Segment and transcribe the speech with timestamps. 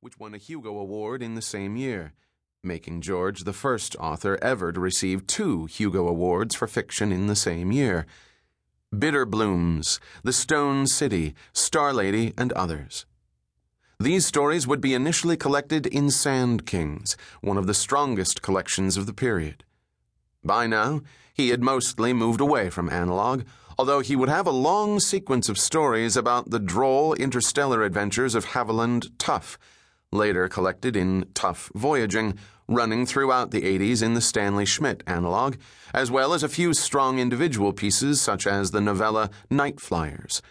[0.00, 2.14] which won a Hugo Award in the same year,
[2.62, 7.36] making George the first author ever to receive two Hugo Awards for fiction in the
[7.36, 8.06] same year.
[8.98, 13.04] Bitter Blooms, The Stone City, Star Lady, and others.
[13.98, 19.04] These stories would be initially collected in Sand Kings, one of the strongest collections of
[19.04, 19.64] the period.
[20.42, 21.02] By now,
[21.34, 23.42] he had mostly moved away from analog,
[23.78, 28.46] although he would have a long sequence of stories about the droll interstellar adventures of
[28.46, 29.58] Haviland Tuf,
[30.12, 35.56] later collected in Tuf Voyaging, running throughout the 80s in the Stanley Schmidt analog,
[35.94, 40.42] as well as a few strong individual pieces such as the novella Night Flyers.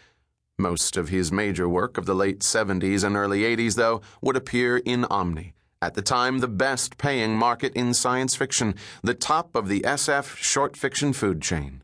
[0.57, 4.77] Most of his major work of the late 70s and early 80s, though, would appear
[4.77, 9.67] in Omni, at the time the best paying market in science fiction, the top of
[9.67, 11.81] the SF short fiction food chain.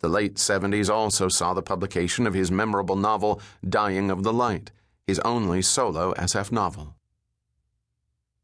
[0.00, 4.70] The late 70s also saw the publication of his memorable novel Dying of the Light,
[5.06, 6.94] his only solo SF novel.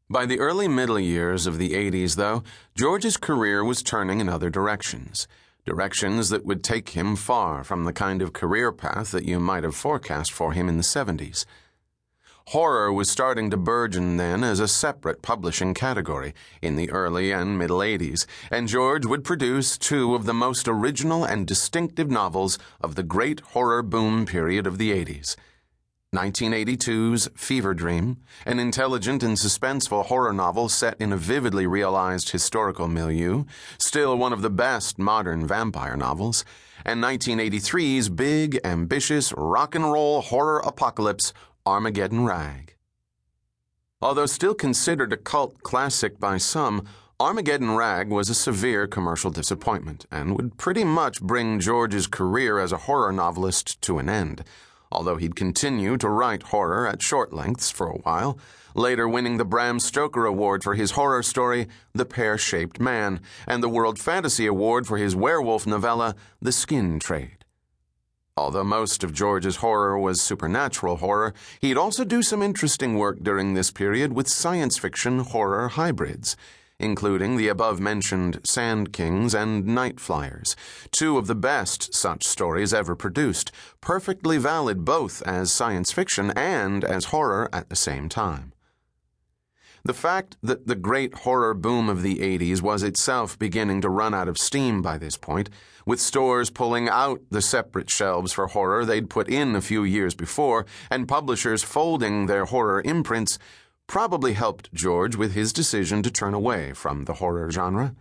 [0.09, 2.43] By the early middle years of the 80s, though,
[2.75, 5.27] George's career was turning in other directions
[5.63, 9.63] directions that would take him far from the kind of career path that you might
[9.63, 11.45] have forecast for him in the 70s.
[12.47, 17.57] Horror was starting to burgeon then as a separate publishing category in the early and
[17.57, 22.95] middle 80s, and George would produce two of the most original and distinctive novels of
[22.95, 25.35] the great horror boom period of the 80s.
[26.13, 32.89] 1982's Fevre Dream, an intelligent and suspenseful horror novel set in a vividly realized historical
[32.89, 33.45] milieu,
[33.77, 36.43] still one of the best modern vampire novels,
[36.83, 41.31] and 1983's big, ambitious rock and roll horror apocalypse,
[41.65, 42.75] Armageddon Rag.
[44.01, 46.85] Although still considered a cult classic by some,
[47.21, 52.73] Armageddon Rag was a severe commercial disappointment and would pretty much bring George's career as
[52.73, 54.43] a horror novelist to an end
[54.91, 58.37] although he'd continue to write horror at short lengths for a while,
[58.75, 63.63] later winning the Bram Stoker Award for his horror story, The Pear Shaped Man, and
[63.63, 67.45] the World Fantasy Award for his werewolf novella, The Skin Trade.
[68.37, 73.53] Although most of George's horror was supernatural horror, he'd also do some interesting work during
[73.53, 76.37] this period with science fiction horror hybrids
[76.81, 80.55] including the above mentioned Sand Kings and Night Flyers,
[80.91, 86.83] two of the best such stories ever produced, perfectly valid both as science fiction and
[86.83, 88.51] as horror at the same time.
[89.83, 94.13] The fact that the great horror boom of the 80s was itself beginning to run
[94.13, 95.49] out of steam by this point,
[95.87, 100.13] with stores pulling out the separate shelves for horror they'd put in a few years
[100.13, 103.39] before, and publishers folding their horror imprints,
[103.91, 107.93] probably helped George with his decision to turn away from the horror genre.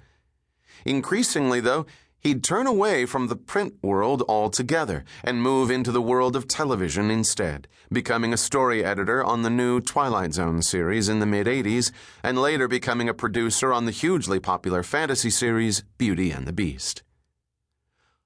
[0.84, 1.84] Increasingly, though,
[2.20, 7.10] he'd turn away from the print world altogether and move into the world of television
[7.10, 11.90] instead, becoming a story editor on the new Twilight Zone series in the mid 80s,
[12.22, 17.02] and later becoming a producer on the hugely popular fantasy series Beauty and the Beast.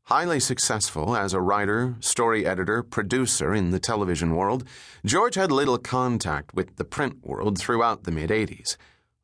[0.09, 4.63] Highly successful as a writer, story editor, producer in the television world,
[5.03, 8.77] George had little contact with the print world throughout the mid 80s.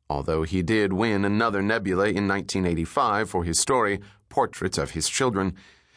[0.09, 5.53] Although he did win another Nebula in 1985 for his story, Portraits of His Children,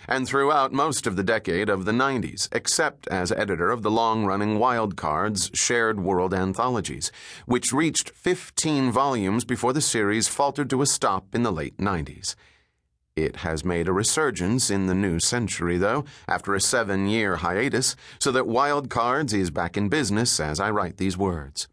[0.06, 4.27] and throughout most of the decade of the 90s, except as editor of the long
[4.27, 7.11] running Wild Cards Shared World anthologies,
[7.47, 12.34] which reached 15 volumes before the series faltered to a stop in the late 90s.
[13.16, 17.94] It has made a resurgence in the new century, though, after a seven year hiatus,
[18.19, 21.69] so that Wildcards is back in business as I write these words.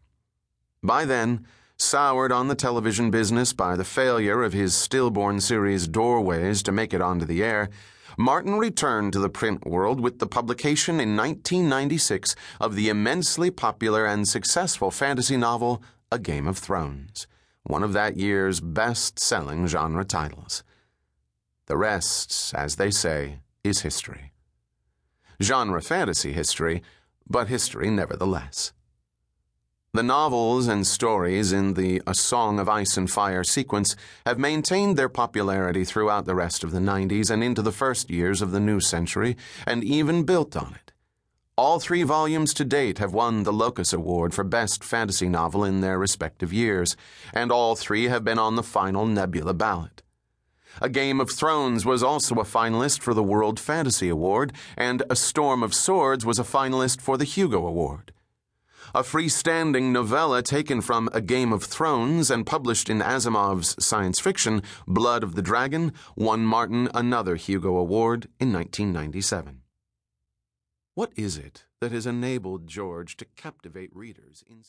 [0.84, 1.44] By then,
[1.76, 6.94] soured on the television business by the failure of his stillborn series Doorways to make
[6.94, 7.70] it onto the air,
[8.16, 14.06] Martin returned to the print world with the publication in 1996 of the immensely popular
[14.06, 15.82] and successful fantasy novel
[16.12, 17.26] A Game of Thrones,
[17.64, 20.62] one of that year's best selling genre titles.
[21.66, 24.32] The rest, as they say, is history.
[25.40, 26.82] Genre fantasy history,
[27.28, 28.72] but history nevertheless.
[29.94, 33.94] The novels and stories in the A Song of Ice and Fire sequence
[34.24, 38.40] have maintained their popularity throughout the rest of the 90s and into the first years
[38.40, 39.36] of the new century,
[39.66, 40.92] and even built on it.
[41.58, 45.82] All three volumes to date have won the Locus Award for Best Fantasy Novel in
[45.82, 46.96] their respective years,
[47.34, 50.02] and all three have been on the final Nebula ballot.
[50.80, 55.16] A Game of Thrones was also a finalist for the World Fantasy Award, and A
[55.16, 58.12] Storm of Swords was a finalist for the Hugo Award.
[58.94, 64.62] A freestanding novella taken from A Game of Thrones and published in Asimov's science fiction,
[64.86, 69.62] Blood of the Dragon, won Martin another Hugo Award in 1997.
[70.94, 74.60] What is it that has enabled George to captivate readers in